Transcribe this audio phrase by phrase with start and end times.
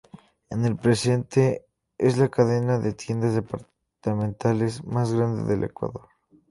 [0.49, 1.67] En el presente
[1.99, 6.07] es la cadena de tiendas departamentales más grande del Ecuador.